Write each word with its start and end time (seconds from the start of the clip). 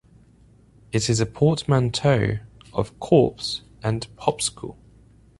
It 0.91 1.11
is 1.11 1.19
a 1.19 1.27
portmanteau 1.27 2.39
of 2.73 2.99
"corpse" 2.99 3.61
and 3.83 4.07
"popsicle". 4.15 4.75